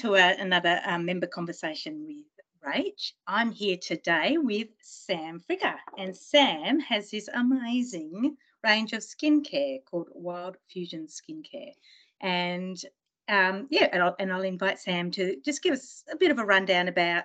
[0.00, 2.24] To a, another um, member conversation with
[2.66, 3.12] Rach.
[3.26, 10.08] I'm here today with Sam Fricker, and Sam has this amazing range of skincare called
[10.14, 11.74] Wild Fusion Skincare.
[12.22, 12.82] And
[13.28, 16.38] um, yeah, and I'll, and I'll invite Sam to just give us a bit of
[16.38, 17.24] a rundown about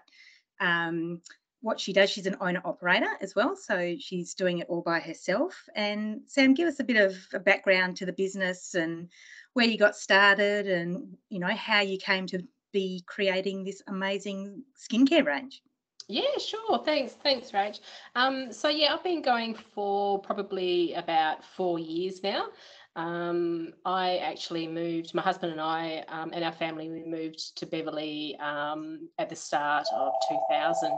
[0.59, 1.21] um,
[1.61, 2.09] what she does.
[2.09, 5.55] She's an owner operator as well, so she's doing it all by herself.
[5.75, 9.07] And Sam, give us a bit of a background to the business and
[9.53, 12.43] where you got started, and you know how you came to
[12.75, 15.61] be creating this amazing skincare range.
[16.09, 16.83] Yeah, sure.
[16.83, 17.13] Thanks.
[17.13, 17.79] Thanks, Rach.
[18.15, 22.49] Um, so yeah, I've been going for probably about four years now.
[22.97, 27.65] Um, I actually moved, my husband and I um, and our family, we moved to
[27.65, 30.91] Beverley um, at the start of 2000.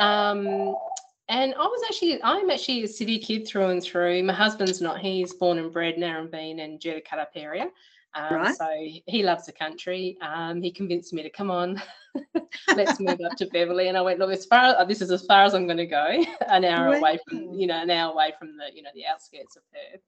[0.00, 0.74] Um,
[1.28, 4.22] and I was actually, I'm actually a city kid through and through.
[4.24, 7.68] My husband's not, he's born and bred Narembeen and Jericutup area.
[8.14, 8.56] Um, right.
[8.56, 8.68] So
[9.06, 10.18] he loves the country.
[10.20, 11.80] Um, he convinced me to come on,
[12.76, 13.88] let's move up to Beverley.
[13.88, 15.86] And I went, look, as far as this is as far as I'm going to
[15.86, 16.98] go, an hour wow.
[16.98, 20.00] away from, you know, an hour away from the, you know, the outskirts of Perth.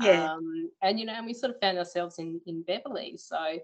[0.00, 0.32] Yeah.
[0.32, 3.16] Um, and you know, and we sort of found ourselves in in Beverley.
[3.18, 3.58] So,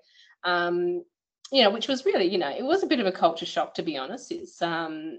[0.45, 1.03] um,
[1.51, 3.75] you know, which was really, you know, it was a bit of a culture shock
[3.75, 4.31] to be honest.
[4.31, 5.19] It's um,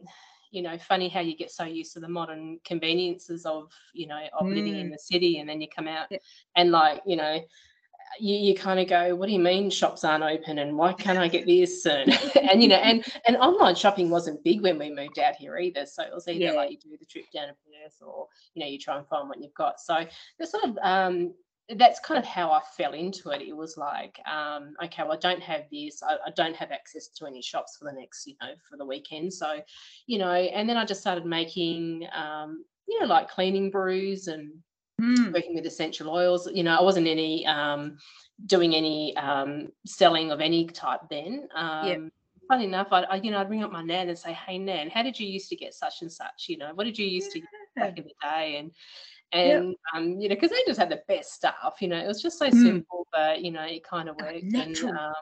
[0.52, 4.20] you know, funny how you get so used to the modern conveniences of, you know,
[4.40, 4.56] of mm.
[4.56, 4.92] living in mm.
[4.92, 6.18] the city, and then you come out yeah.
[6.56, 7.40] and like, you know,
[8.20, 11.18] you, you kind of go, what do you mean shops aren't open and why can't
[11.18, 11.84] I get this?
[11.84, 12.10] soon?
[12.50, 15.86] and you know, and and online shopping wasn't big when we moved out here either.
[15.86, 16.52] So it was either yeah.
[16.52, 19.30] like you do the trip down to Perth or, you know, you try and find
[19.30, 19.80] what you've got.
[19.80, 20.06] So
[20.38, 21.34] there's sort of um
[21.76, 23.44] that's kind of how I fell into it.
[23.44, 26.02] It was like, um, okay, well, I don't have this.
[26.02, 28.86] I, I, don't have access to any shops for the next, you know, for the
[28.86, 29.32] weekend.
[29.32, 29.60] So,
[30.08, 34.52] you know, and then I just started making, um, you know, like cleaning brews and
[35.00, 35.34] mm.
[35.34, 36.50] working with essential oils.
[36.52, 37.98] You know, I wasn't any um,
[38.46, 41.48] doing any um, selling of any type then.
[41.56, 42.00] Um, yep.
[42.48, 44.90] Funny enough, I, I, you know I'd ring up my nan and say, "Hey nan,
[44.90, 46.46] how did you used to get such and such?
[46.48, 47.42] You know, what did you used yeah.
[47.42, 48.72] to back in the day?" And
[49.32, 49.78] and yep.
[49.96, 51.76] um, you know, because they just had the best stuff.
[51.80, 52.64] You know, it was just so mm.
[52.64, 54.54] simple, but you know, it kind of worked.
[54.54, 55.14] And, um,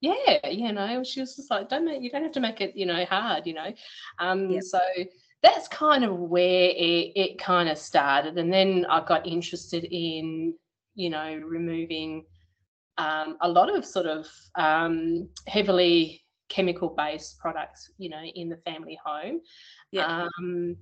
[0.00, 2.76] yeah, you know, she was just like, don't make, you don't have to make it,
[2.76, 3.72] you know, hard, you know.
[4.18, 4.62] Um, yep.
[4.62, 4.80] so
[5.42, 8.38] that's kind of where it, it kind of started.
[8.38, 10.54] And then I got interested in,
[10.94, 12.24] you know, removing
[12.98, 18.56] um, a lot of sort of um, heavily chemical based products, you know, in the
[18.58, 19.40] family home.
[19.92, 20.26] Yeah.
[20.38, 20.76] Um,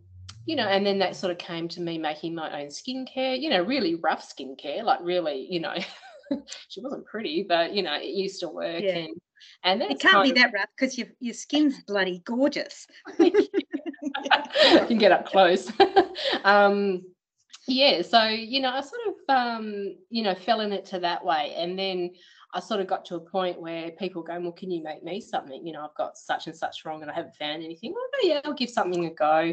[0.46, 3.50] you know, and then that sort of came to me making my own skincare, you
[3.50, 5.74] know, really rough skincare, like really, you know,
[6.68, 8.82] she wasn't pretty, but you know, it used to work.
[8.82, 8.96] Yeah.
[8.96, 9.20] And
[9.64, 12.86] and it can't be of, that rough because your your skin's bloody gorgeous.
[14.72, 15.70] you can get up close.
[16.44, 17.02] um,
[17.68, 21.24] yeah, so you know, I sort of um, you know fell in it to that
[21.24, 22.10] way, and then
[22.54, 25.20] I sort of got to a point where people go, well, can you make me
[25.20, 25.66] something?
[25.66, 27.92] You know, I've got such and such wrong, and I haven't found anything.
[27.92, 29.52] Well, yeah, I'll give something a go,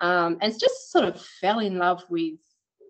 [0.00, 2.38] um, and just sort of fell in love with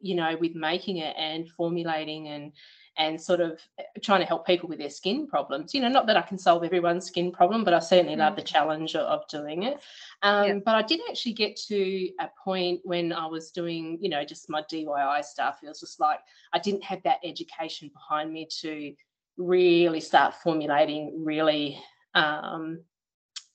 [0.02, 2.52] you know with making it and formulating and
[3.00, 5.74] and sort of eh, trying to help people with their skin problems.
[5.74, 8.18] You know, not that I can solve everyone's skin problem, but I certainly mm.
[8.18, 9.80] love the challenge of doing it.
[10.22, 10.54] Um, yeah.
[10.64, 14.50] But I did actually get to a point when I was doing, you know, just
[14.50, 15.60] my DIY stuff.
[15.62, 16.20] It was just like
[16.52, 18.92] I didn't have that education behind me to
[19.38, 21.82] really start formulating really
[22.14, 22.80] um,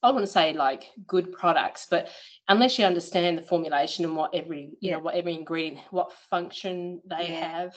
[0.01, 2.09] I wouldn't say like good products, but
[2.47, 4.93] unless you understand the formulation and what every you yeah.
[4.93, 7.59] know what every ingredient, what function they yeah.
[7.59, 7.75] have,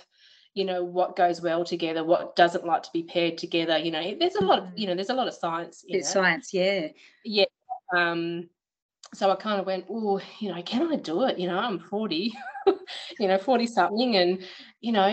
[0.59, 4.17] you know what goes well together what doesn't like to be paired together you know
[4.19, 6.89] there's a lot of you know there's a lot of science in it's science yeah
[7.25, 7.45] yeah
[7.97, 8.49] um
[9.15, 11.39] so I kind of went, oh, you know, can I do it?
[11.39, 12.35] You know, I'm 40,
[13.19, 14.45] you know, 40 something, and
[14.83, 15.09] you know,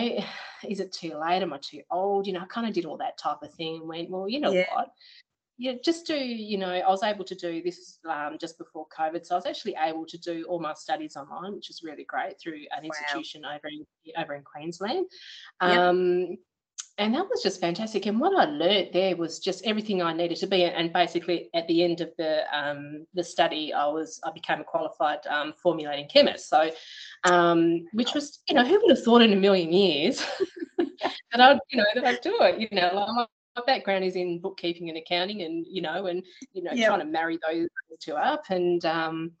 [0.68, 1.42] is it too late?
[1.42, 2.26] Am I too old?
[2.26, 4.40] You know, I kind of did all that type of thing and went, well, you
[4.40, 4.66] know yeah.
[4.74, 4.88] what?
[5.58, 9.24] Yeah, just do, you know, I was able to do this um, just before COVID.
[9.24, 12.38] So I was actually able to do all my studies online, which is really great
[12.38, 12.90] through an wow.
[12.90, 13.84] institution over in
[14.18, 15.06] over in Queensland.
[15.60, 16.38] Um, yep.
[16.98, 18.06] And that was just fantastic.
[18.06, 20.64] And what I learned there was just everything I needed to be.
[20.64, 24.64] And basically, at the end of the um, the study, I was I became a
[24.64, 26.48] qualified um, formulating chemist.
[26.48, 26.70] So,
[27.24, 30.24] um, which was, you know, who would have thought in a million years
[30.78, 32.60] that I'd, you know, that I'd do it.
[32.60, 36.22] You know, like my background is in bookkeeping and accounting and you know and
[36.52, 36.88] you know yep.
[36.88, 37.68] trying to marry those
[38.00, 39.32] two up and um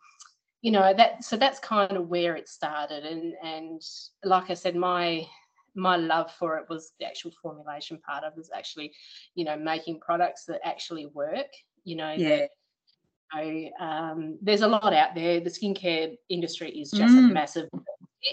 [0.62, 3.82] you know that so that's kind of where it started and and
[4.24, 5.24] like i said my
[5.74, 8.92] my love for it was the actual formulation part of it was actually
[9.34, 11.48] you know making products that actually work
[11.84, 12.46] you know yeah
[13.34, 17.30] that, um, there's a lot out there the skincare industry is just mm.
[17.30, 17.68] a massive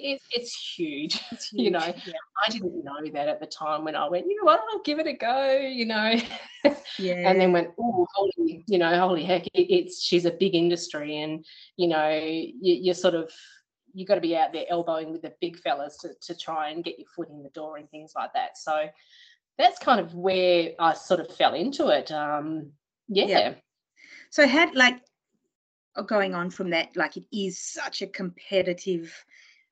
[0.01, 1.19] it, it's huge.
[1.31, 1.63] It's huge.
[1.63, 2.13] you know, yeah.
[2.45, 4.99] I didn't know that at the time when I went, you know what, I'll give
[4.99, 6.19] it a go, you know.
[6.97, 7.13] Yeah.
[7.29, 11.17] and then went, oh, holy, you know, holy heck, it, it's she's a big industry,
[11.17, 11.45] and
[11.77, 13.31] you know, you, you're sort of
[13.93, 16.83] you got to be out there elbowing with the big fellas to, to try and
[16.83, 18.57] get your foot in the door and things like that.
[18.57, 18.87] So
[19.57, 22.11] that's kind of where I sort of fell into it.
[22.11, 22.71] Um,
[23.07, 23.25] yeah.
[23.25, 23.53] yeah.
[24.31, 24.99] So had like
[26.07, 29.13] going on from that, like it is such a competitive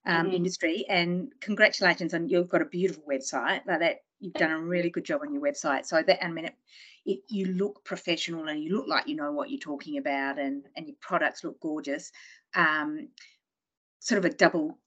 [0.05, 0.35] um, mm-hmm.
[0.35, 3.97] industry, and congratulations on you've got a beautiful website like that.
[4.19, 5.85] You've done a really good job on your website.
[5.85, 6.55] So that, I mean, it,
[7.05, 10.63] it, you look professional and you look like you know what you're talking about, and
[10.75, 12.11] and your products look gorgeous.
[12.55, 13.09] Um,
[13.99, 14.77] sort of a double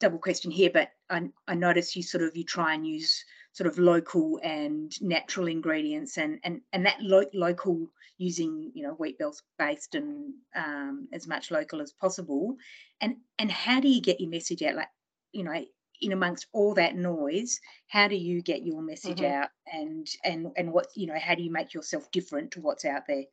[0.00, 3.24] double question here, but I, I notice you sort of you try and use
[3.54, 8.94] sort of local and natural ingredients and and and that lo- local using you know
[8.94, 9.16] wheat
[9.58, 12.56] based and um, as much local as possible.
[13.00, 14.74] And and how do you get your message out?
[14.74, 14.88] Like
[15.32, 15.64] you know
[16.00, 19.42] in amongst all that noise how do you get your message mm-hmm.
[19.42, 19.48] out?
[19.72, 23.02] And and and what you know how do you make yourself different to what's out
[23.06, 23.24] there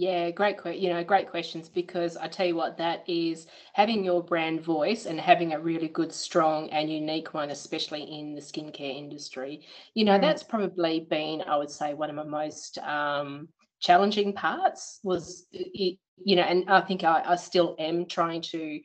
[0.00, 4.24] yeah, great, you know, great questions because I tell you what, that is having your
[4.24, 8.96] brand voice and having a really good, strong, and unique one, especially in the skincare
[8.96, 9.66] industry.
[9.92, 10.22] You know, mm.
[10.22, 13.48] that's probably been, I would say, one of my most um,
[13.78, 18.80] challenging parts was, it, you know, and I think I, I still am trying to,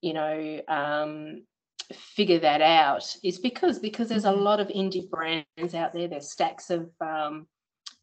[0.00, 1.44] you know, um,
[1.94, 4.42] figure that out is because because there's a mm-hmm.
[4.42, 7.46] lot of indie brands out there there's stacks of um,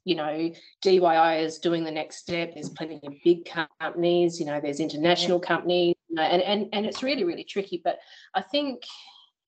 [0.06, 0.52] you know,
[0.84, 2.54] DIY is doing the next step.
[2.54, 6.86] There's plenty of big companies, you know, there's international companies, you know, and, and, and
[6.86, 7.82] it's really, really tricky.
[7.84, 8.00] But
[8.34, 8.84] I think,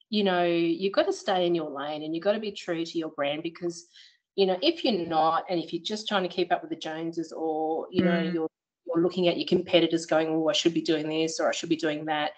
[0.10, 2.86] you know, you've got to stay in your lane and you've got to be true
[2.86, 3.88] to your brand because,
[4.36, 6.78] you know, if you're not, and if you're just trying to keep up with the
[6.78, 8.34] Joneses or, you know, mm.
[8.34, 8.50] you're,
[8.88, 11.70] you're looking at your competitors going, oh, I should be doing this or I should
[11.70, 12.32] be doing that.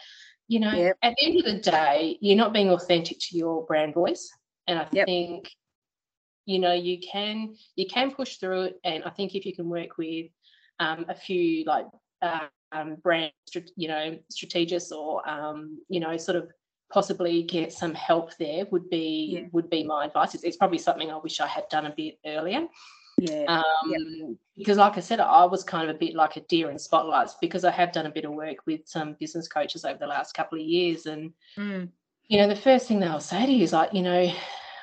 [0.48, 0.98] You know, yep.
[1.04, 4.32] at the end of the day, you're not being authentic to your brand voice.
[4.66, 5.06] And I yep.
[5.06, 5.52] think
[6.48, 9.70] you know you can you can push through it and i think if you can
[9.70, 10.26] work with
[10.80, 11.86] um, a few like
[12.72, 13.32] um, brand
[13.76, 16.50] you know strategists or um, you know sort of
[16.92, 19.48] possibly get some help there would be yeah.
[19.52, 22.18] would be my advice it's, it's, probably something i wish i had done a bit
[22.26, 22.66] earlier
[23.18, 23.44] yeah.
[23.48, 24.28] Um, yeah.
[24.56, 27.36] because like i said i was kind of a bit like a deer in spotlights
[27.42, 30.34] because i have done a bit of work with some business coaches over the last
[30.34, 31.90] couple of years and mm.
[32.28, 34.32] you know the first thing they'll say to you is like you know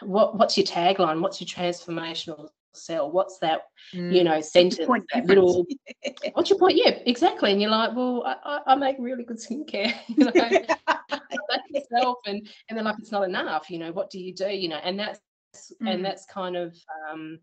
[0.07, 1.21] what what's your tagline?
[1.21, 3.11] What's your transformational sell?
[3.11, 3.63] What's that,
[3.93, 4.13] mm.
[4.13, 5.67] you know, sentence, that little,
[6.33, 6.77] what's your point?
[6.77, 7.53] Yeah, exactly.
[7.53, 12.19] And you're like, well, I, I make really good skincare, you know, that's yourself.
[12.27, 14.49] And, and then like, it's not enough, you know, what do you do?
[14.49, 15.21] You know, and that's,
[15.83, 15.93] mm.
[15.93, 16.77] and that's kind of,
[17.11, 17.39] um,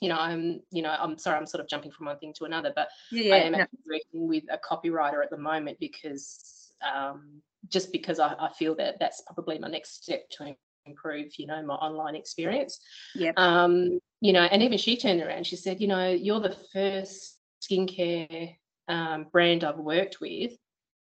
[0.00, 2.44] you know, I'm, you know, I'm sorry, I'm sort of jumping from one thing to
[2.44, 3.66] another, but yeah, I am no.
[3.86, 8.98] working with a copywriter at the moment because, um, just because I, I feel that
[8.98, 10.54] that's probably my next step to
[10.90, 12.80] improve, you know, my online experience.
[13.14, 13.32] Yeah.
[13.36, 17.38] Um, you know, and even she turned around, she said, you know, you're the first
[17.62, 18.56] skincare
[18.88, 20.52] um, brand I've worked with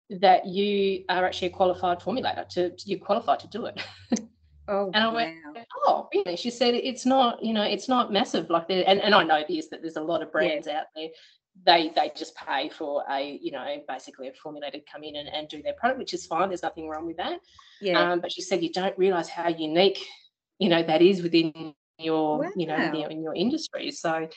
[0.09, 3.81] that you are actually a qualified formulator to you're qualified to do it.
[4.67, 5.35] Oh, and I went,
[5.85, 6.37] oh, really?
[6.37, 8.85] She said it's not, you know, it's not massive like there.
[8.87, 10.79] And, and I know this that there's a lot of brands yeah.
[10.79, 11.09] out there
[11.65, 15.29] they they just pay for a you know basically a formulator to come in and,
[15.29, 16.49] and do their product which is fine.
[16.49, 17.39] There's nothing wrong with that.
[17.81, 18.11] Yeah.
[18.11, 20.05] Um, but she said you don't realize how unique
[20.59, 22.51] you know that is within your wow.
[22.55, 23.91] you know in your, in your industry.
[23.91, 24.27] So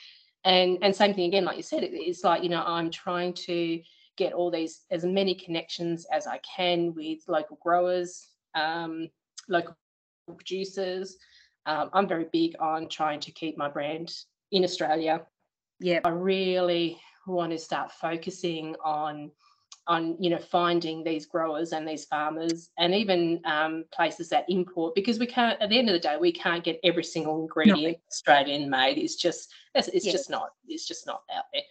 [0.45, 3.33] and and same thing again like you said it, it's like you know i'm trying
[3.33, 3.81] to
[4.17, 9.09] get all these as many connections as i can with local growers um,
[9.49, 9.77] local
[10.29, 11.17] producers.
[11.67, 14.13] Um, i'm very big on trying to keep my brand
[14.53, 15.23] in australia.
[15.81, 19.31] Yeah i really want to start focusing on
[19.87, 24.95] on you know finding these growers and these farmers and even um, places that import
[24.95, 27.99] because we can't at the end of the day we can't get every single ingredient
[27.99, 28.09] no.
[28.11, 28.99] Australian made.
[28.99, 31.63] It's just it's, it's just not it's just not out there.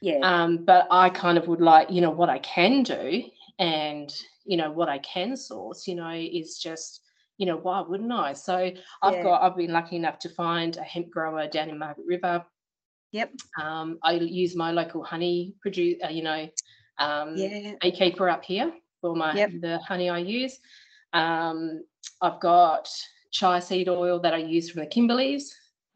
[0.00, 0.18] Yeah.
[0.22, 3.24] Um, but I kind of would like you know what I can do
[3.58, 7.02] and you know what I can source you know is just
[7.36, 8.32] you know why wouldn't I?
[8.32, 8.56] So
[9.02, 9.22] I've yeah.
[9.22, 12.44] got I've been lucky enough to find a hemp grower down in Margaret River
[13.12, 13.32] Yep.
[13.60, 16.48] Um, I use my local honey produce, uh, you know,
[16.98, 17.74] um, yeah.
[17.80, 19.50] beekeeper up here for my yep.
[19.60, 20.58] the honey I use.
[21.12, 21.84] Um,
[22.20, 22.88] I've got
[23.30, 25.44] chia seed oil that I use from the Kimberleys.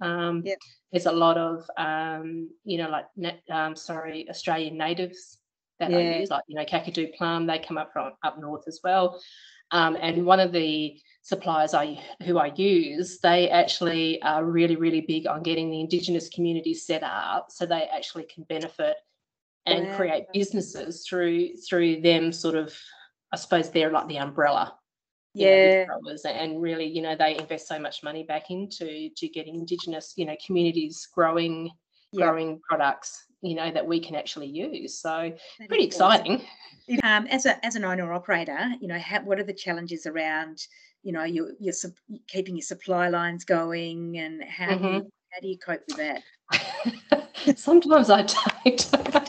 [0.00, 0.58] Um, yep.
[0.90, 3.06] There's a lot of, um, you know, like,
[3.50, 5.38] um, sorry, Australian natives
[5.80, 5.98] that yeah.
[5.98, 9.20] I use, like, you know, Kakadu plum, they come up from up north as well.
[9.70, 15.00] Um, and one of the suppliers I who I use, they actually are really, really
[15.00, 18.96] big on getting the Indigenous communities set up so they actually can benefit
[19.66, 22.76] and create businesses through through them sort of
[23.32, 24.76] I suppose they're like the umbrella
[25.34, 25.84] yeah.
[25.86, 30.14] growers and really you know they invest so much money back into to getting indigenous
[30.16, 31.70] you know communities growing
[32.12, 32.26] yeah.
[32.26, 36.42] growing products you know that we can actually use so that pretty exciting
[37.02, 40.66] um, as a as an owner operator you know how, what are the challenges around
[41.02, 41.74] you know your your
[42.28, 44.82] keeping your supply lines going and how mm-hmm.
[44.82, 45.08] do you, mm-hmm.
[45.32, 49.14] how do you cope with that sometimes i don't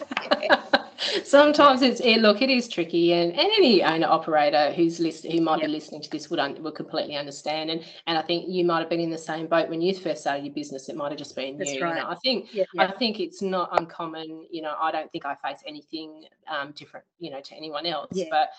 [1.33, 5.41] sometimes it's it, look it is tricky and, and any owner operator who's list, who
[5.41, 8.63] might be listening to this would un, would completely understand and and i think you
[8.63, 11.11] might have been in the same boat when you first started your business it might
[11.11, 11.95] have just been That's you, right.
[11.95, 12.89] you know i think yep, yep.
[12.89, 17.05] i think it's not uncommon you know i don't think i face anything um, different
[17.17, 18.25] you know to anyone else yeah.
[18.29, 18.49] but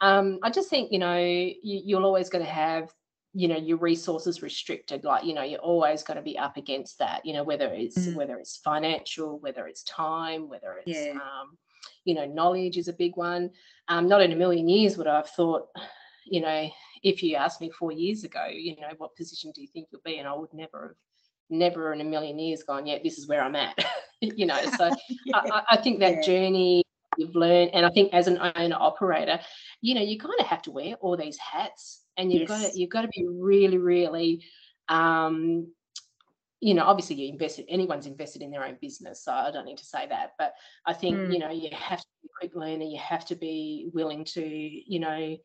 [0.00, 2.90] um, i just think you know you, you're always going to have
[3.34, 6.98] you know your resources restricted like you know you're always going to be up against
[7.00, 8.14] that you know whether it's mm.
[8.14, 11.12] whether it's financial whether it's time whether it's yeah.
[11.14, 11.58] um,
[12.04, 13.50] you know, knowledge is a big one.
[13.88, 15.68] Um, not in a million years would I have thought,
[16.24, 16.68] you know,
[17.02, 20.00] if you asked me four years ago, you know, what position do you think you'll
[20.04, 20.18] be?
[20.18, 20.96] And I would never have,
[21.50, 23.76] never in a million years gone, yeah, this is where I'm at.
[24.20, 24.90] you know, so
[25.26, 25.36] yeah.
[25.36, 26.22] I, I, think that yeah.
[26.22, 26.82] journey
[27.18, 29.38] you've learned, and I think as an owner operator,
[29.80, 32.62] you know, you kind of have to wear all these hats, and you've yes.
[32.62, 34.44] got to you've got to be really, really
[34.88, 35.68] um,
[36.64, 39.22] you know, obviously you invested, anyone's invested in their own business.
[39.22, 40.32] So I don't need to say that.
[40.38, 40.54] But
[40.86, 41.30] I think, mm.
[41.30, 42.84] you know, you have to be a quick learner.
[42.84, 45.36] You have to be willing to, you know,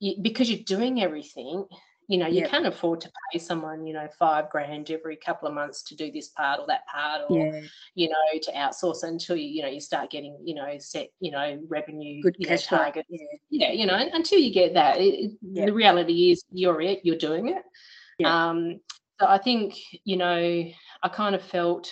[0.00, 1.64] you, because you're doing everything,
[2.08, 2.50] you know, you yep.
[2.50, 6.12] can't afford to pay someone, you know, five grand every couple of months to do
[6.12, 7.62] this part or that part or, yeah.
[7.94, 11.30] you know, to outsource until you, you know, you start getting, you know, set, you
[11.30, 13.08] know, revenue Good you know, targets.
[13.08, 13.26] Yeah.
[13.48, 15.68] yeah, you know, until you get that, it, yep.
[15.68, 17.62] the reality is you're it, you're doing it.
[18.18, 18.30] Yep.
[18.30, 18.80] Um,
[19.20, 20.64] so I think, you know,
[21.02, 21.90] I kind of felt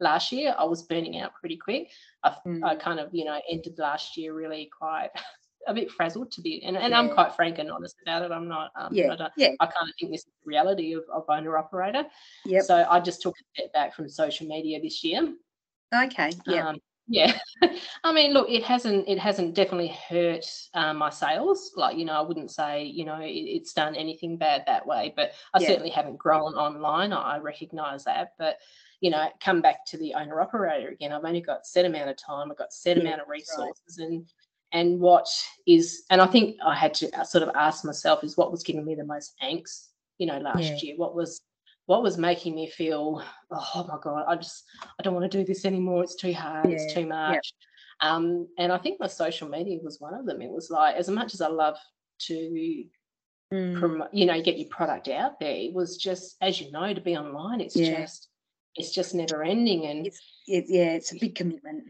[0.00, 1.90] last year I was burning out pretty quick.
[2.22, 2.64] I, mm.
[2.64, 5.10] I kind of, you know, ended last year really quite
[5.66, 6.98] a bit frazzled to be, and, and yeah.
[6.98, 8.32] I'm quite frank and honest about it.
[8.32, 9.14] I'm not, um, yeah.
[9.18, 9.48] I, yeah.
[9.60, 12.04] I kind of think this is the reality of, of owner operator.
[12.44, 12.64] Yep.
[12.64, 15.34] So I just took a step back from social media this year.
[15.94, 16.32] Okay.
[16.46, 16.68] Yeah.
[16.68, 17.36] Um, yeah
[18.04, 22.14] i mean look it hasn't it hasn't definitely hurt um, my sales like you know
[22.14, 25.68] i wouldn't say you know it, it's done anything bad that way but i yeah.
[25.68, 28.58] certainly haven't grown online i, I recognize that but
[29.00, 32.16] you know come back to the owner operator again i've only got set amount of
[32.16, 34.08] time i've got set yeah, amount of resources right.
[34.08, 34.26] and
[34.72, 35.28] and what
[35.66, 38.62] is and i think i had to uh, sort of ask myself is what was
[38.62, 40.76] giving me the most angst you know last yeah.
[40.80, 41.42] year what was
[41.86, 44.64] what was making me feel oh my god i just
[44.98, 47.52] i don't want to do this anymore it's too hard yeah, it's too much
[48.02, 48.14] yeah.
[48.14, 51.08] um, and i think my social media was one of them it was like as
[51.08, 51.76] much as i love
[52.18, 52.84] to
[53.52, 53.78] mm.
[53.78, 57.00] promote you know get your product out there it was just as you know to
[57.00, 58.00] be online it's yeah.
[58.00, 58.28] just
[58.76, 61.84] it's just never ending and it's, it, yeah it's a big commitment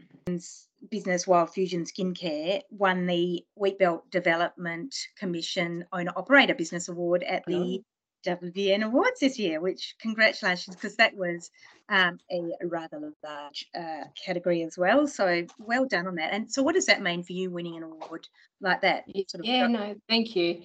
[0.89, 7.81] business wild fusion skincare won the wheatbelt development commission owner operator business award at the.
[8.25, 11.51] WBN Awards this year, which congratulations, because that was
[11.89, 15.07] um, a rather large uh, category as well.
[15.07, 16.33] So well done on that.
[16.33, 18.27] And so, what does that mean for you winning an award
[18.61, 19.05] like that?
[19.27, 20.63] Sort of yeah, no, thank you.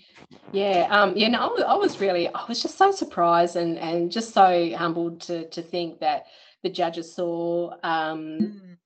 [0.53, 4.33] Yeah, um, yeah, no, I was really, I was just so surprised and and just
[4.33, 6.25] so humbled to to think that
[6.63, 7.75] the judges saw.
[7.83, 8.77] Um, mm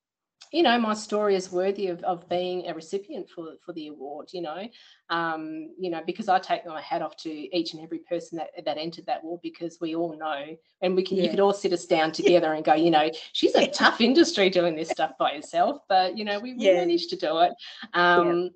[0.55, 4.29] you know, my story is worthy of, of being a recipient for, for the award,
[4.33, 4.69] you know,
[5.11, 8.65] um, you know, because I take my hat off to each and every person that,
[8.65, 11.25] that entered that award because we all know, and we can, yeah.
[11.25, 14.49] you could all sit us down together and go, you know, she's a tough industry
[14.49, 16.75] doing this stuff by herself, but, you know, we, we yeah.
[16.75, 17.53] managed to do it.
[17.93, 18.49] Um, yeah.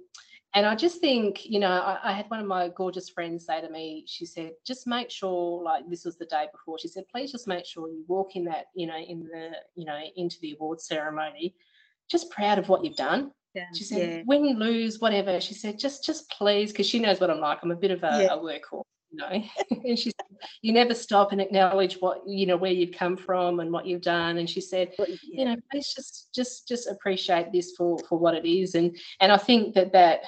[0.54, 3.60] And I just think, you know, I, I, had one of my gorgeous friends say
[3.60, 7.04] to me, she said, just make sure, like this was the day before, she said,
[7.12, 10.38] please just make sure you walk in that, you know, in the, you know, into
[10.40, 11.54] the award ceremony
[12.10, 13.32] just proud of what you've done.
[13.54, 14.22] Yeah, she said, yeah.
[14.26, 15.40] win, lose, whatever.
[15.40, 17.58] She said, just, just please, because she knows what I'm like.
[17.62, 18.34] I'm a bit of a, yeah.
[18.34, 19.42] a workhorse, you know.
[19.84, 23.60] and she said, you never stop and acknowledge what you know where you've come from
[23.60, 24.38] and what you've done.
[24.38, 25.16] And she said, yeah.
[25.22, 28.74] you know, please just, just, just appreciate this for for what it is.
[28.74, 30.20] And and I think that that,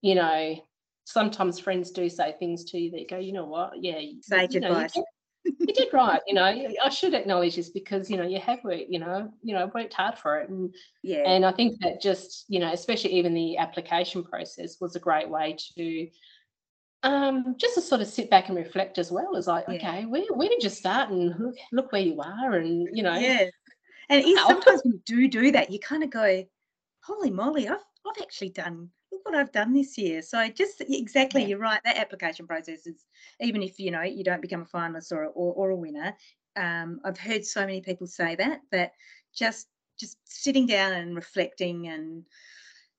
[0.00, 0.56] you know,
[1.04, 4.60] sometimes friends do say things to you that go, you know what, yeah, sage you
[4.60, 4.96] know, advice.
[4.96, 5.04] You
[5.44, 6.20] you did right.
[6.26, 8.90] You know, I should acknowledge this because you know you have worked.
[8.90, 11.22] You know, you know, worked hard for it, and yeah.
[11.26, 15.28] And I think that just you know, especially even the application process was a great
[15.28, 16.08] way to
[17.02, 19.74] um, just to sort of sit back and reflect as well as like, yeah.
[19.74, 23.16] okay, where, where did you start and look, look where you are and, you know.
[23.16, 23.46] Yeah.
[24.08, 26.44] And sometimes when you do do that, you kind of go,
[27.02, 30.22] holy moly, I've, I've actually done look what I've done this year.
[30.22, 31.48] So just exactly, yeah.
[31.48, 31.80] you're right.
[31.84, 33.04] That application process is
[33.40, 36.16] even if you know you don't become a finalist or or, or a winner.
[36.56, 38.92] Um, I've heard so many people say that that
[39.34, 42.24] just just sitting down and reflecting and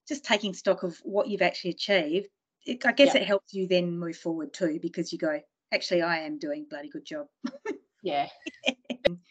[0.07, 2.27] just taking stock of what you've actually achieved
[2.65, 5.39] it, I guess it helps you then move forward too because you go,
[5.73, 7.27] actually, I am doing bloody good job.
[8.03, 8.27] yeah.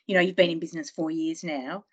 [0.07, 1.85] you know, you've been in business four years now.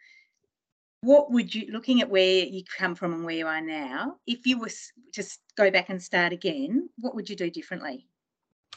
[1.01, 4.45] What would you, looking at where you come from and where you are now, if
[4.45, 4.71] you were
[5.13, 5.23] to
[5.55, 8.07] go back and start again, what would you do differently?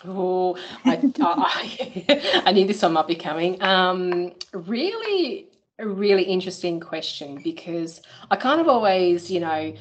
[0.05, 3.61] Oh, I, I, I knew this one might be coming.
[3.63, 5.49] Um, really,
[5.79, 8.01] a really interesting question because
[8.31, 9.75] I kind of always, you know,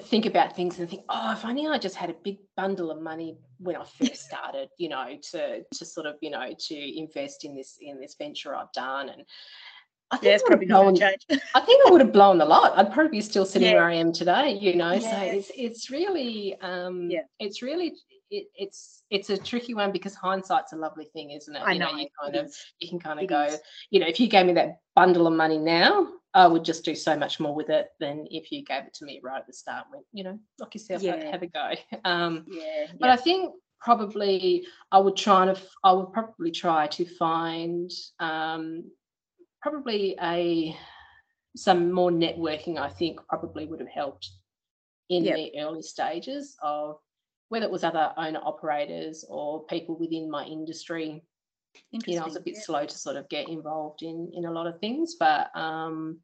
[0.00, 3.02] think about things and think, oh, if only I just had a big bundle of
[3.02, 7.44] money when I first started, you know, to to sort of, you know, to invest
[7.44, 9.10] in this in this venture I've done.
[9.10, 9.22] And
[10.12, 11.22] I think yeah, it's probably blown, change.
[11.30, 12.78] I think I would have blown a lot.
[12.78, 13.74] I'd probably be still sitting yeah.
[13.76, 14.92] where I am today, you know.
[14.92, 15.10] Yeah.
[15.10, 17.22] So it's it's really um yeah.
[17.38, 17.94] it's really
[18.30, 21.62] it, it's it's a tricky one because hindsight's a lovely thing, isn't it?
[21.64, 21.90] I know.
[21.90, 23.58] know you kind of you can kind of it go, is.
[23.90, 26.94] you know, if you gave me that bundle of money now, I would just do
[26.94, 29.52] so much more with it than if you gave it to me right at the
[29.54, 29.86] start.
[29.90, 31.30] When you know, lock yourself yeah.
[31.30, 31.72] have a go.
[32.04, 32.86] Um, yeah.
[32.98, 38.84] But I think probably I would try to I would probably try to find um,
[39.62, 40.76] probably a
[41.56, 42.78] some more networking.
[42.78, 44.30] I think probably would have helped
[45.08, 45.36] in yep.
[45.36, 46.96] the early stages of
[47.48, 51.22] whether it was other owner operators or people within my industry.
[51.90, 52.62] You know, I was a bit yeah.
[52.62, 56.18] slow to sort of get involved in in a lot of things, but um,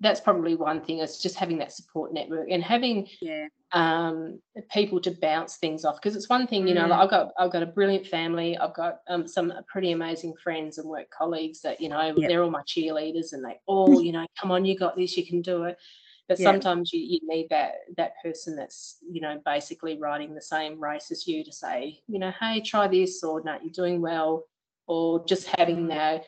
[0.00, 0.98] that's probably one thing.
[0.98, 3.46] It's just having that support network and having yeah.
[3.72, 5.96] um, people to bounce things off.
[5.96, 6.90] Because it's one thing, you know, mm.
[6.90, 8.56] like I've got I've got a brilliant family.
[8.58, 12.50] I've got um, some pretty amazing friends and work colleagues that you know they're all
[12.50, 15.64] my cheerleaders, and they all you know, come on, you got this, you can do
[15.64, 15.78] it
[16.28, 20.80] but sometimes you, you need that that person that's you know basically riding the same
[20.80, 24.44] race as you to say you know hey try this or no you're doing well
[24.86, 25.88] or just having mm.
[25.88, 26.26] that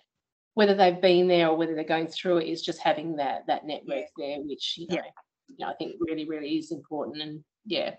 [0.58, 3.64] whether they've been there or whether they're going through it is just having that that
[3.64, 5.02] network there which you know, yeah.
[5.46, 7.94] you know i think really really is important and yeah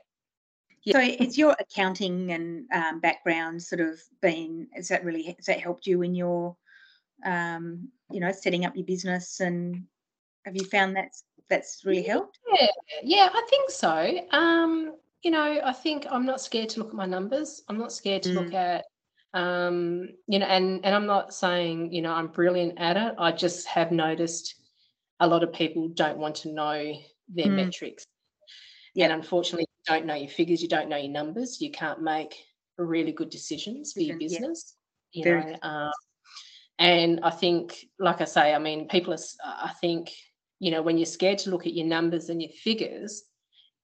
[0.84, 0.94] yeah.
[0.94, 5.60] So it's your accounting and um, background sort of been has that really has that
[5.60, 6.56] helped you in your
[7.26, 9.84] um, you know setting up your business and
[10.46, 12.40] have you found that's that's really helped?
[12.54, 12.68] Yeah,
[13.04, 14.20] yeah, I think so.
[14.32, 17.62] Um, you know, I think I'm not scared to look at my numbers.
[17.68, 18.36] I'm not scared to mm.
[18.36, 18.86] look at
[19.34, 23.16] um, you know, and and I'm not saying, you know, I'm brilliant at it.
[23.18, 24.56] I just have noticed
[25.20, 26.94] a lot of people don't want to know
[27.28, 27.56] their mm.
[27.56, 28.06] metrics.
[28.96, 29.06] Yeah.
[29.06, 32.36] And unfortunately, you don't know your figures, you don't know your numbers, you can't make
[32.78, 34.76] really good decisions for your business.
[35.14, 35.20] Yeah.
[35.20, 35.92] You Very know, um,
[36.80, 40.12] and I think, like I say, I mean, people are, I think
[40.60, 43.24] you know, when you're scared to look at your numbers and your figures,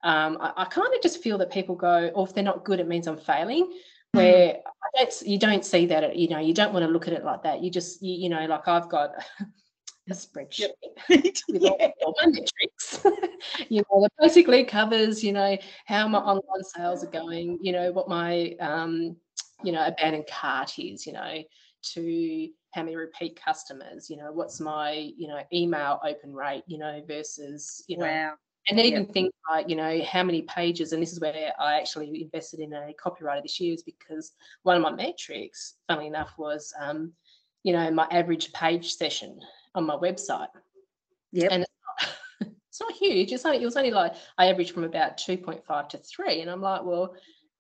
[0.04, 2.80] um, I, I kind of just feel that people go, oh, if they're not good,
[2.80, 3.72] it means I'm failing.
[4.16, 4.26] Mm-hmm.
[4.26, 4.62] Where mm.
[4.98, 7.44] don't, you don't see that, you know, you don't want to look at it like
[7.44, 7.64] that.
[7.64, 9.12] You just, you, you know, like I've got
[10.10, 10.70] a spreadsheet
[11.10, 11.70] with yeah.
[11.70, 13.06] all, all, my metrics.
[13.70, 17.92] you know, that basically covers, you know, how my online sales are going, you know,
[17.92, 19.16] what my, um,
[19.64, 21.42] you know, abandoned cart is, you know,
[21.94, 26.78] to how many repeat customers you know what's my you know email open rate you
[26.78, 28.34] know versus you know wow.
[28.70, 29.14] And even yep.
[29.14, 32.74] things like you know how many pages and this is where i actually invested in
[32.74, 34.32] a copywriter this year is because
[34.64, 37.12] one of my metrics funnily enough was um
[37.64, 39.40] you know my average page session
[39.74, 40.48] on my website.
[41.32, 43.32] Yeah and it's not, it's not huge.
[43.34, 46.62] It's only it was only like i averaged from about 2.5 to 3 and i'm
[46.62, 47.16] like well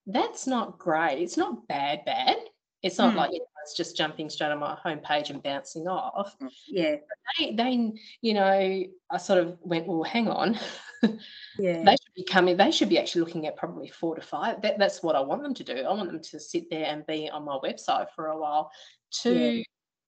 [0.07, 1.19] that's not great.
[1.19, 2.37] It's not bad bad
[2.85, 3.17] it's not mm.
[3.17, 6.35] like you know, it's just jumping straight on my homepage and bouncing off.
[6.39, 6.95] Mm, yeah.
[7.39, 10.57] They, they, you know, I sort of went, well, hang on.
[11.59, 11.83] Yeah.
[11.83, 14.61] they should be coming, they should be actually looking at probably four to five.
[14.63, 15.77] That, that's what I want them to do.
[15.77, 18.71] I want them to sit there and be on my website for a while.
[19.11, 19.63] Two, yeah.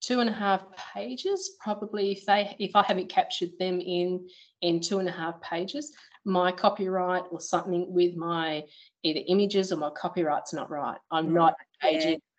[0.00, 4.26] two and a half pages, probably if they if I haven't captured them in
[4.62, 5.92] in two and a half pages,
[6.24, 8.64] my copyright or something with my
[9.04, 10.98] either images or my copyright's not right.
[11.10, 12.29] I'm not engaging enough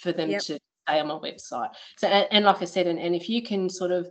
[0.00, 0.42] for them yep.
[0.42, 1.70] to stay on my website.
[1.98, 4.08] So, and, and like I said, and, and if you can sort of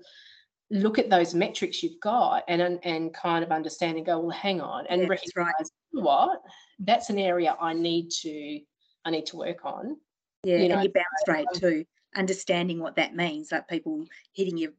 [0.70, 4.30] look at those metrics you've got and and, and kind of understand and go, well,
[4.30, 6.04] hang on, and yeah, recognize right.
[6.04, 6.42] what
[6.80, 8.60] that's an area I need to
[9.06, 9.98] I need to work on.
[10.44, 14.06] Yeah, you know, and your bounce rate um, too, understanding what that means, like people
[14.34, 14.72] hitting your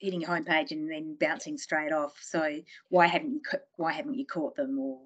[0.00, 2.18] hitting your homepage and then bouncing straight off.
[2.20, 3.40] So why haven't you
[3.76, 4.98] why haven't you caught them or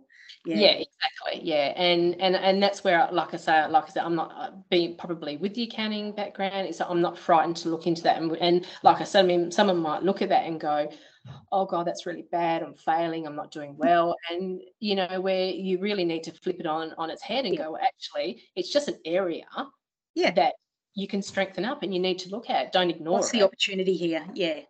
[0.44, 0.57] yeah.
[0.57, 0.70] yeah.
[0.70, 4.33] exactly yeah and and and that's where like i say like i said i'm not
[4.37, 8.20] uh, being probably with the accounting background it's i'm not frightened to look into that
[8.20, 10.90] and, and like i said i mean someone might look at that and go
[11.52, 15.46] oh god that's really bad i'm failing i'm not doing well and you know where
[15.46, 17.64] you really need to flip it on on its head and yeah.
[17.64, 19.44] go actually it's just an area
[20.14, 20.54] yeah that
[20.94, 23.38] you can strengthen up and you need to look at don't ignore what's it.
[23.38, 24.61] the opportunity here yeah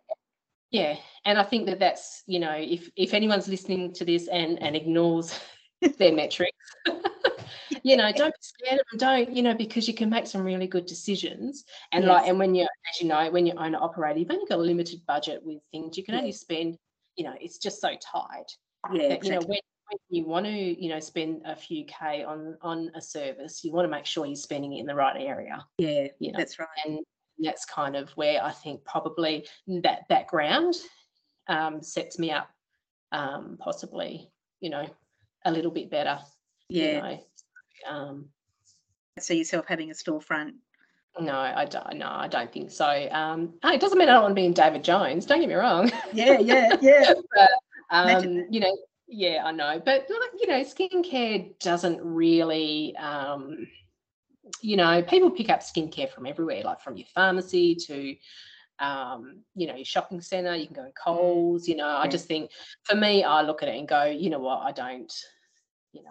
[0.75, 4.61] yeah and i think that that's you know if if anyone's listening to this and
[4.61, 5.39] and ignores
[5.97, 6.51] their metrics.
[7.83, 8.99] you know, don't be scared of them.
[8.99, 11.65] Don't, you know, because you can make some really good decisions.
[11.91, 12.09] And yes.
[12.09, 14.61] like, and when you're, as you know, when you're owner operator, you've only got a
[14.61, 15.97] limited budget with things.
[15.97, 16.77] You can only spend,
[17.15, 18.51] you know, it's just so tight.
[18.93, 19.09] Yeah.
[19.09, 19.29] That, exactly.
[19.29, 19.59] You know, when,
[19.89, 23.71] when you want to, you know, spend a few K on on a service, you
[23.71, 25.63] want to make sure you're spending it in the right area.
[25.77, 26.67] Yeah, you know, that's right.
[26.85, 26.99] And
[27.39, 30.75] that's kind of where I think probably that background
[31.47, 32.49] um, sets me up
[33.11, 34.87] um, possibly, you know,
[35.45, 36.19] a little bit better.
[36.69, 36.85] Yeah.
[36.85, 37.19] You know.
[37.89, 38.25] um,
[39.19, 40.53] See yourself having a storefront?
[41.17, 41.97] No, I don't.
[41.97, 43.07] No, I don't think so.
[43.11, 45.25] Um, it doesn't mean I don't want to be in David Jones.
[45.25, 45.89] Don't get me wrong.
[46.13, 47.13] Yeah, yeah, yeah.
[47.33, 47.49] but,
[47.89, 49.81] um, you know, yeah, I know.
[49.83, 52.95] But you know, skincare doesn't really.
[52.97, 53.67] Um,
[54.61, 58.15] you know, people pick up skincare from everywhere, like from your pharmacy to
[58.79, 61.03] um, you know, your shopping center, you can go in mm.
[61.03, 61.87] Coles, you know.
[61.87, 62.51] I just think
[62.83, 65.11] for me, I look at it and go, you know what, I don't,
[65.93, 66.09] you know,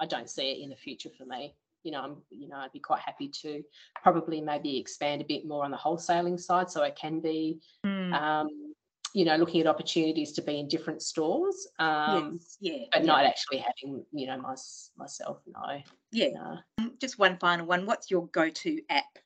[0.00, 1.54] I don't see it in the future for me.
[1.84, 3.62] You know, I'm, you know, I'd be quite happy to
[4.02, 8.12] probably maybe expand a bit more on the wholesaling side so I can be, mm.
[8.12, 8.74] um,
[9.14, 11.66] you know, looking at opportunities to be in different stores.
[11.78, 13.06] Um, yes, yeah, but yeah.
[13.06, 14.54] not actually having, you know, my,
[14.96, 15.38] myself.
[15.46, 15.80] No.
[16.12, 16.58] Yeah.
[16.78, 17.86] Um, just one final one.
[17.86, 19.18] What's your go-to app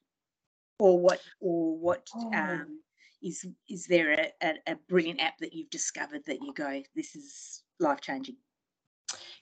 [0.79, 2.33] or what or what oh.
[2.33, 2.81] um,
[3.23, 7.17] is is there a, a, a, brilliant app that you've discovered that you go this
[7.17, 8.37] is life changing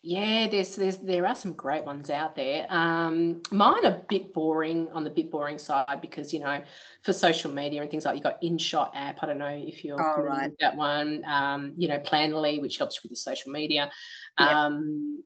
[0.03, 4.33] yeah there's, there's there are some great ones out there um, mine are a bit
[4.35, 6.63] boring on the bit boring side because you know
[7.03, 10.01] for social media and things like you got InShot app i don't know if you're
[10.01, 10.53] oh, right.
[10.61, 13.91] that one um, you know Planly, which helps with your social media
[14.39, 15.23] um,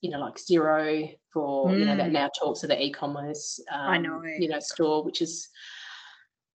[0.00, 1.78] you know, like Xero for, mm.
[1.78, 2.12] you know, that mm.
[2.12, 5.48] now talks to the e-commerce, um, I know, you know, store, which is,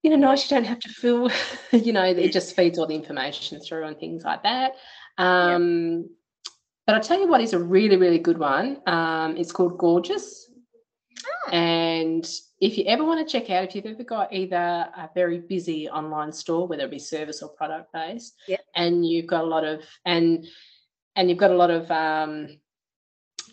[0.02, 0.50] you know, nice.
[0.50, 1.30] You don't have to fill,
[1.72, 4.72] you know, it just feeds all the information through and things like that.
[5.18, 6.06] Um, yep.
[6.86, 8.80] But I'll tell you what is a really, really good one.
[8.86, 10.50] Um, it's called Gorgias.
[11.26, 11.50] Ah.
[11.52, 12.28] And
[12.60, 15.88] if you ever want to check out, if you've ever got either a very busy
[15.88, 18.60] online store, whether it be service or product based, yep.
[18.74, 20.46] and you've got a lot of and
[21.16, 22.48] and you've got a lot of um,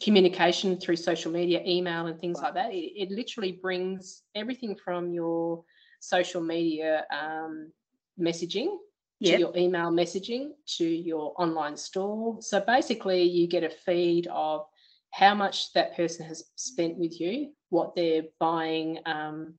[0.03, 2.73] communication through social media, email, and things like that.
[2.73, 5.63] It, it literally brings everything from your
[5.99, 7.71] social media um,
[8.19, 8.77] messaging
[9.19, 9.35] yep.
[9.35, 12.37] to your email messaging to your online store.
[12.41, 14.65] So basically, you get a feed of
[15.11, 19.55] how much that person has spent with you, what their buying um,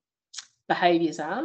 [0.68, 1.44] behaviors are.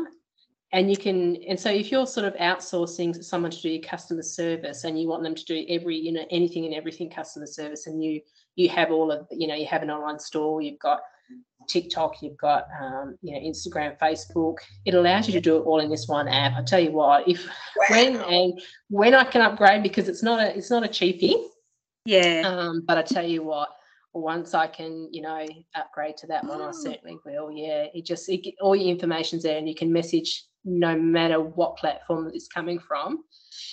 [0.73, 4.21] And you can, and so if you're sort of outsourcing someone to do your customer
[4.21, 7.87] service and you want them to do every, you know, anything and everything customer service,
[7.87, 8.19] and you
[8.57, 10.99] you have all of you know you have an online store you've got
[11.69, 14.57] tiktok you've got um, you know instagram facebook.
[14.85, 16.53] It allows you to do it all in this one app.
[16.57, 17.85] I tell you what if wow.
[17.89, 21.35] when and when i can upgrade because it's not a it's not a cheapie.
[22.05, 22.43] Yeah.
[22.45, 23.69] Um, but i tell you what
[24.13, 27.51] once i can you know upgrade to that one i certainly will.
[27.51, 31.77] Yeah it just it, all your information's there and you can message no matter what
[31.77, 33.23] platform it's coming from.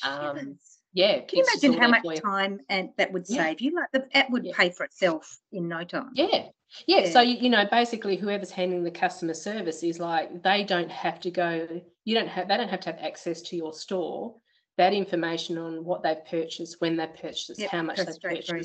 [0.05, 0.59] Um,
[0.95, 1.21] yeah.
[1.21, 3.43] Can you imagine how much time and that would yeah.
[3.43, 3.75] save you?
[3.75, 4.53] Like the app would yeah.
[4.57, 6.11] pay for itself in no time.
[6.15, 6.27] Yeah.
[6.33, 6.47] yeah.
[6.87, 7.11] Yeah.
[7.11, 11.31] So you know, basically, whoever's handling the customer service is like they don't have to
[11.31, 11.81] go.
[12.05, 12.49] You don't have.
[12.49, 14.37] They don't have to have access to your store.
[14.77, 18.63] That information on what they've purchased, when they've purchased, how much they've purchased, through.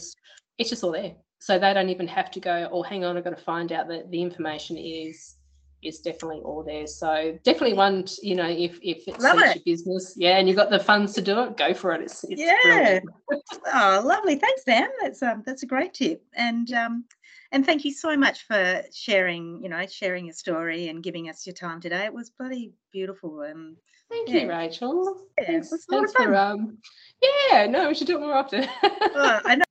[0.58, 1.14] it's just all there.
[1.40, 2.68] So they don't even have to go.
[2.72, 5.36] Oh, hang on, I've got to find out that the information is
[5.82, 6.88] is definitely all there.
[6.88, 9.56] So definitely one, you know, if if it's Love it.
[9.56, 12.02] your business, yeah, and you've got the funds to do it, go for it.
[12.02, 13.00] It's, it's yeah.
[13.74, 14.36] oh, lovely.
[14.36, 14.90] Thanks, Sam.
[15.02, 16.24] That's um that's a great tip.
[16.34, 17.06] And um
[17.52, 21.46] and thank you so much for sharing, you know, sharing your story and giving us
[21.46, 22.06] your time today.
[22.06, 23.42] It was bloody beautiful.
[23.42, 23.78] Um
[24.10, 24.42] Thank yeah.
[24.42, 25.22] you, Rachel.
[25.38, 26.26] Yeah, Thanks, it was a lot of fun.
[26.26, 26.78] For, um,
[27.22, 28.66] yeah, no, we should do it more often.
[28.84, 29.66] oh, I know.